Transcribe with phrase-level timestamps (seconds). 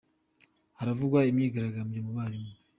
[0.77, 2.51] Haravugwa imyigaragambyo mu barimu